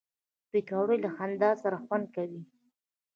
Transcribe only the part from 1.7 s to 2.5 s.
خوند کوي